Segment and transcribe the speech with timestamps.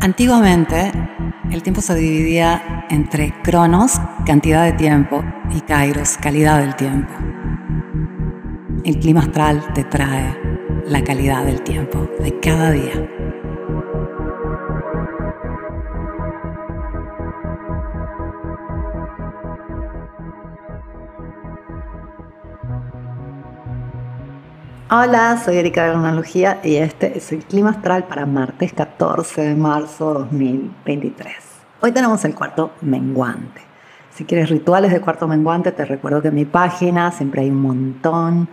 [0.00, 0.92] Antiguamente,
[1.50, 5.22] el tiempo se dividía entre cronos, cantidad de tiempo,
[5.54, 7.12] y kairos, calidad del tiempo.
[8.84, 10.36] El clima astral te trae
[10.86, 13.29] la calidad del tiempo de cada día.
[24.92, 29.54] Hola, soy Erika de Lunalogía y este es el clima astral para martes 14 de
[29.54, 31.32] marzo 2023.
[31.80, 33.60] Hoy tenemos el cuarto menguante.
[34.12, 37.62] Si quieres rituales de cuarto menguante, te recuerdo que en mi página siempre hay un
[37.62, 38.48] montón.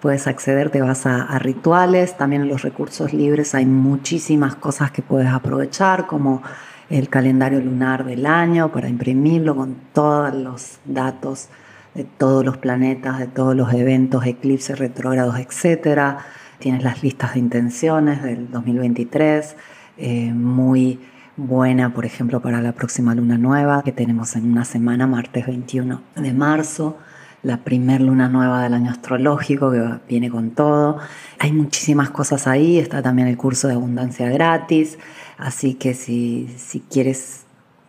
[0.00, 2.16] Puedes acceder, te vas a, a rituales.
[2.16, 6.42] También en los recursos libres hay muchísimas cosas que puedes aprovechar, como
[6.88, 11.50] el calendario lunar del año para imprimirlo con todos los datos
[11.94, 16.18] de todos los planetas, de todos los eventos, eclipses, retrógrados, etc.
[16.58, 19.56] Tienes las listas de intenciones del 2023,
[19.98, 21.00] eh, muy
[21.36, 26.00] buena, por ejemplo, para la próxima luna nueva que tenemos en una semana, martes 21
[26.16, 26.98] de marzo,
[27.42, 30.98] la primer luna nueva del año astrológico que viene con todo.
[31.38, 34.98] Hay muchísimas cosas ahí, está también el curso de abundancia gratis,
[35.38, 37.44] así que si, si quieres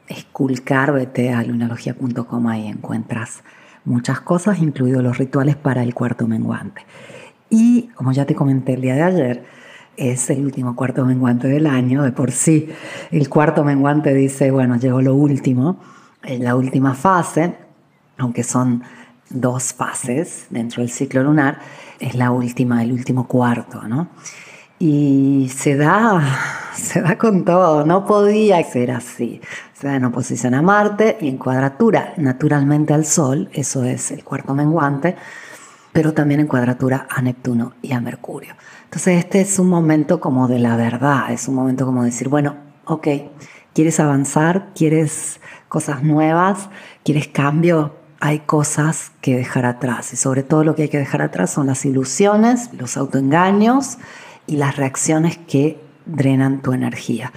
[0.08, 3.44] esculcar, vete a lunalogía.com y encuentras
[3.86, 6.86] muchas cosas, incluidos los rituales para el cuarto menguante.
[7.50, 9.46] Y como ya te comenté el día de ayer,
[9.98, 12.70] es el último cuarto menguante del año, de por sí.
[13.12, 15.80] El cuarto menguante dice, bueno, llegó lo último,
[16.24, 17.56] en la última fase,
[18.18, 18.84] aunque son
[19.30, 21.60] dos fases dentro del ciclo lunar,
[22.00, 24.10] es la última, el último cuarto, ¿no?
[24.80, 26.22] Y se da,
[26.74, 29.42] se da con todo, no podía ser así.
[29.84, 34.54] Da en oposición a Marte y en cuadratura naturalmente al Sol, eso es el cuarto
[34.54, 35.18] menguante,
[35.92, 38.54] pero también en cuadratura a Neptuno y a Mercurio.
[38.86, 42.56] Entonces este es un momento como de la verdad, es un momento como decir, bueno,
[42.86, 43.08] ok,
[43.74, 44.70] ¿quieres avanzar?
[44.74, 46.70] ¿Quieres cosas nuevas?
[47.04, 47.94] ¿Quieres cambio?
[48.22, 51.68] Hay cosas que dejar atrás y sobre todo lo que hay que dejar atrás son
[51.68, 53.98] las ilusiones, los autoengaños,
[54.48, 57.34] y las reacciones que drenan tu energía.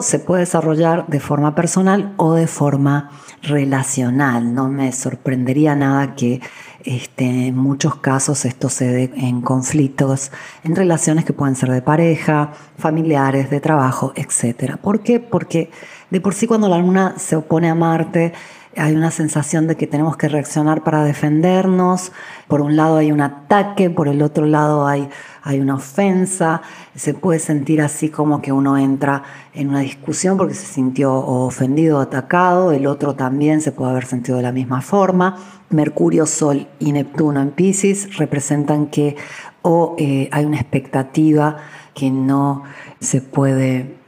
[0.00, 3.10] Se puede desarrollar de forma personal o de forma
[3.42, 4.54] relacional.
[4.54, 6.40] No me sorprendería nada que
[6.84, 10.30] este, en muchos casos esto se dé en conflictos,
[10.62, 14.76] en relaciones que pueden ser de pareja, familiares, de trabajo, etc.
[14.76, 15.18] ¿Por qué?
[15.18, 15.72] Porque
[16.10, 18.34] de por sí cuando la luna se opone a Marte,
[18.76, 22.12] hay una sensación de que tenemos que reaccionar para defendernos.
[22.48, 25.08] Por un lado hay un ataque, por el otro lado hay,
[25.42, 26.62] hay una ofensa.
[26.94, 29.22] Se puede sentir así como que uno entra
[29.54, 32.72] en una discusión porque se sintió ofendido atacado.
[32.72, 35.36] El otro también se puede haber sentido de la misma forma.
[35.70, 39.16] Mercurio, Sol y Neptuno en Pisces representan que
[39.62, 41.56] o eh, hay una expectativa
[41.94, 42.64] que no
[43.00, 44.01] se puede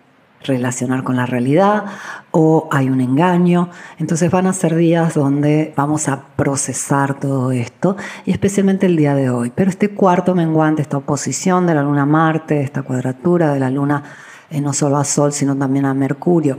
[0.45, 1.85] relacionar con la realidad
[2.31, 3.71] o hay un engaño.
[3.99, 9.15] Entonces van a ser días donde vamos a procesar todo esto y especialmente el día
[9.15, 9.53] de hoy.
[9.55, 13.71] Pero este cuarto menguante, esta oposición de la luna a Marte, esta cuadratura de la
[13.71, 14.03] luna
[14.51, 16.59] eh, no solo a Sol, sino también a Mercurio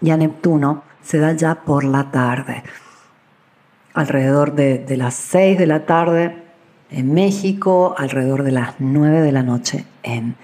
[0.00, 2.62] y a Neptuno, se da ya por la tarde.
[3.94, 6.42] Alrededor de, de las 6 de la tarde
[6.90, 10.36] en México, alrededor de las 9 de la noche en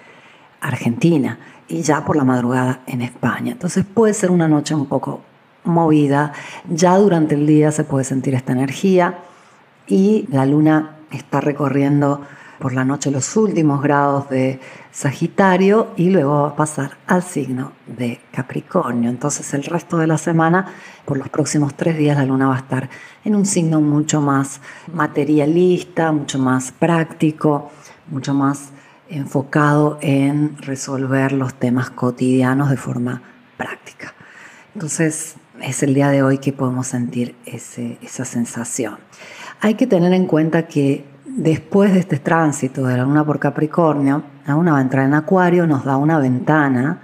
[0.60, 1.38] Argentina
[1.72, 3.52] y ya por la madrugada en España.
[3.52, 5.22] Entonces puede ser una noche un poco
[5.64, 6.32] movida,
[6.68, 9.18] ya durante el día se puede sentir esta energía
[9.86, 12.20] y la luna está recorriendo
[12.58, 14.60] por la noche los últimos grados de
[14.92, 19.10] Sagitario y luego va a pasar al signo de Capricornio.
[19.10, 20.66] Entonces el resto de la semana,
[21.04, 22.88] por los próximos tres días, la luna va a estar
[23.24, 24.60] en un signo mucho más
[24.92, 27.70] materialista, mucho más práctico,
[28.10, 28.70] mucho más
[29.12, 33.22] enfocado en resolver los temas cotidianos de forma
[33.56, 34.14] práctica.
[34.74, 38.96] Entonces, es el día de hoy que podemos sentir esa sensación.
[39.60, 44.22] Hay que tener en cuenta que después de este tránsito de la luna por Capricornio,
[44.46, 47.02] la luna va a entrar en Acuario, nos da una ventana,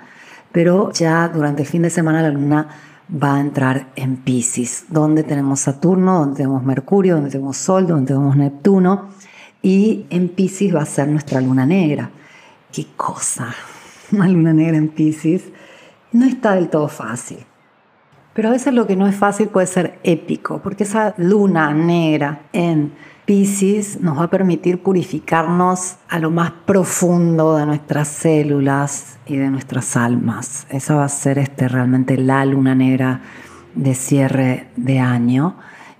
[0.51, 2.69] pero ya durante el fin de semana la luna
[3.11, 8.07] va a entrar en Pisces, donde tenemos Saturno, donde tenemos Mercurio, donde tenemos Sol, donde
[8.07, 9.09] tenemos Neptuno
[9.63, 12.11] y en Pisces va a ser nuestra luna negra.
[12.73, 13.55] ¿Qué cosa?
[14.13, 15.45] Una luna negra en Pisces
[16.13, 17.39] no está del todo fácil.
[18.35, 22.43] Pero a veces lo que no es fácil puede ser épico, porque esa luna negra
[22.53, 22.93] en
[23.25, 29.51] Pisces nos va a permitir purificarnos a lo más profundo de nuestras células y de
[29.51, 30.67] nuestras almas.
[30.71, 33.21] Esa va a ser este, realmente la luna negra
[33.75, 35.57] de cierre de año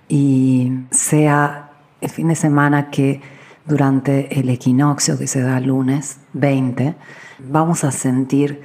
[0.07, 1.71] y sea
[2.01, 3.21] el fin de semana que
[3.69, 6.95] durante el equinoccio que se da lunes 20,
[7.37, 8.61] vamos a sentir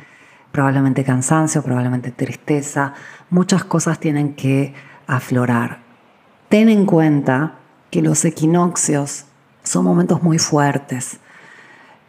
[0.50, 2.94] probablemente cansancio, probablemente tristeza,
[3.28, 4.72] muchas cosas tienen que
[5.06, 5.80] aflorar.
[6.48, 7.56] Ten en cuenta
[7.90, 9.26] que los equinoccios
[9.62, 11.18] son momentos muy fuertes.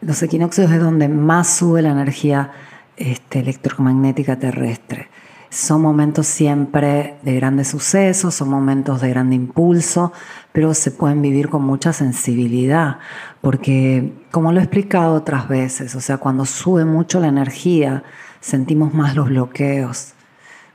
[0.01, 2.51] Los equinoccios es donde más sube la energía
[2.95, 5.09] este, electromagnética terrestre.
[5.49, 10.11] Son momentos siempre de grandes sucesos, son momentos de gran impulso,
[10.51, 12.99] pero se pueden vivir con mucha sensibilidad,
[13.41, 18.03] porque como lo he explicado otras veces, o sea, cuando sube mucho la energía,
[18.41, 20.13] sentimos más los bloqueos,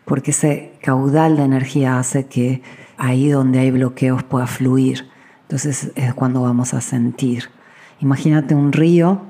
[0.05, 2.63] porque ese caudal de energía hace que
[2.97, 5.09] ahí donde hay bloqueos pueda fluir.
[5.43, 7.51] Entonces es cuando vamos a sentir.
[8.01, 9.23] Imagínate un río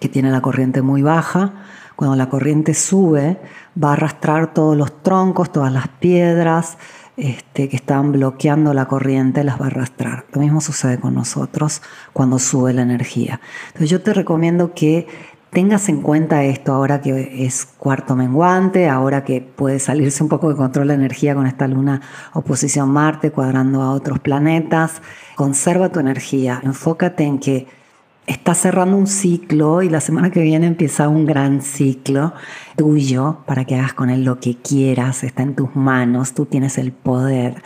[0.00, 1.52] que tiene la corriente muy baja,
[1.94, 3.38] cuando la corriente sube,
[3.82, 6.78] va a arrastrar todos los troncos, todas las piedras
[7.18, 10.24] este, que están bloqueando la corriente, las va a arrastrar.
[10.32, 11.82] Lo mismo sucede con nosotros
[12.14, 13.42] cuando sube la energía.
[13.66, 15.06] Entonces yo te recomiendo que
[15.50, 20.48] tengas en cuenta esto ahora que es cuarto menguante, ahora que puede salirse un poco
[20.48, 22.00] de control la energía con esta luna
[22.32, 25.02] oposición Marte cuadrando a otros planetas.
[25.36, 27.66] Conserva tu energía, enfócate en que
[28.30, 32.32] está cerrando un ciclo y la semana que viene empieza un gran ciclo
[32.76, 36.78] tuyo para que hagas con él lo que quieras, está en tus manos, tú tienes
[36.78, 37.60] el poder.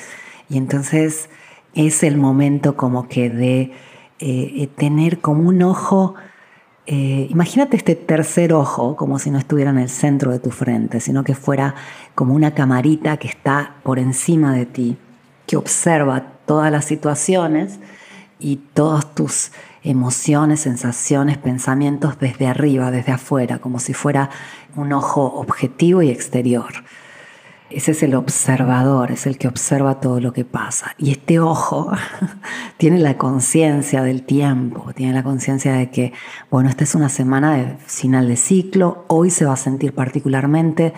[0.49, 1.29] Y entonces
[1.75, 3.73] es el momento como que de eh,
[4.21, 6.15] eh, tener como un ojo,
[6.87, 10.99] eh, imagínate este tercer ojo como si no estuviera en el centro de tu frente,
[11.01, 11.75] sino que fuera
[12.15, 14.97] como una camarita que está por encima de ti,
[15.47, 17.81] que observa todas las situaciones
[18.39, 19.51] y todos tus
[19.85, 24.31] emociones, sensaciones, pensamientos desde arriba, desde afuera, como si fuera
[24.75, 26.73] un ojo objetivo y exterior.
[27.71, 30.95] Ese es el observador, es el que observa todo lo que pasa.
[30.99, 31.91] Y este ojo
[32.77, 36.13] tiene la conciencia del tiempo, tiene la conciencia de que,
[36.51, 40.93] bueno, esta es una semana de final de ciclo, hoy se va a sentir particularmente,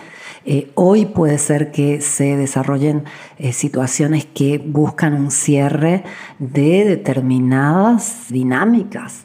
[0.45, 3.05] eh, hoy puede ser que se desarrollen
[3.37, 6.03] eh, situaciones que buscan un cierre
[6.37, 9.23] de determinadas dinámicas.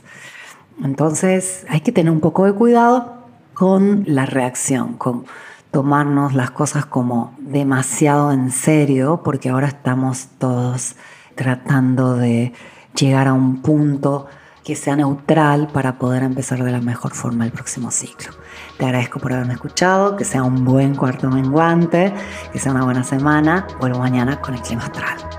[0.83, 5.25] Entonces hay que tener un poco de cuidado con la reacción, con
[5.73, 10.95] tomarnos las cosas como demasiado en serio, porque ahora estamos todos
[11.35, 12.53] tratando de
[12.95, 14.27] llegar a un punto
[14.63, 18.33] que sea neutral para poder empezar de la mejor forma el próximo ciclo.
[18.79, 22.13] Te agradezco por haberme escuchado, que sea un buen cuarto menguante,
[22.53, 23.67] que sea una buena semana.
[23.81, 25.32] Vuelvo mañana con el clima astral.